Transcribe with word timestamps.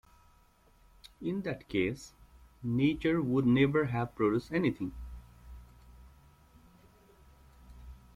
In 1.21 1.43
that 1.43 1.69
case, 1.69 2.15
nature 2.63 3.21
would 3.21 3.45
never 3.45 3.85
have 3.85 4.15
produced 4.15 4.51
anything. 4.51 4.93